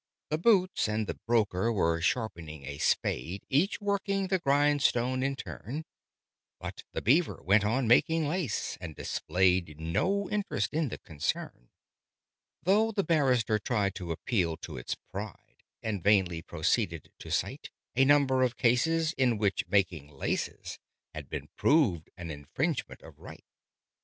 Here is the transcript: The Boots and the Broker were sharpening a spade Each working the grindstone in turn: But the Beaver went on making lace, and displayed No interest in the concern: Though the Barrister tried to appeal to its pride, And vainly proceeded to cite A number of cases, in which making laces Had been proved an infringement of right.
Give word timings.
The 0.31 0.39
Boots 0.39 0.89
and 0.89 1.05
the 1.05 1.19
Broker 1.27 1.71
were 1.71 2.01
sharpening 2.01 2.65
a 2.65 2.79
spade 2.79 3.43
Each 3.51 3.79
working 3.79 4.29
the 4.29 4.39
grindstone 4.39 5.21
in 5.21 5.35
turn: 5.35 5.85
But 6.59 6.83
the 6.91 7.03
Beaver 7.03 7.39
went 7.43 7.63
on 7.63 7.87
making 7.87 8.27
lace, 8.27 8.79
and 8.81 8.95
displayed 8.95 9.79
No 9.79 10.27
interest 10.31 10.73
in 10.73 10.89
the 10.89 10.97
concern: 10.97 11.69
Though 12.63 12.91
the 12.91 13.03
Barrister 13.03 13.59
tried 13.59 13.93
to 13.93 14.11
appeal 14.11 14.57
to 14.63 14.75
its 14.75 14.95
pride, 14.95 15.61
And 15.83 16.01
vainly 16.01 16.41
proceeded 16.41 17.11
to 17.19 17.29
cite 17.29 17.69
A 17.95 18.03
number 18.03 18.41
of 18.41 18.57
cases, 18.57 19.13
in 19.19 19.37
which 19.37 19.67
making 19.67 20.07
laces 20.09 20.79
Had 21.13 21.29
been 21.29 21.47
proved 21.57 22.09
an 22.17 22.31
infringement 22.31 23.03
of 23.03 23.19
right. 23.19 23.45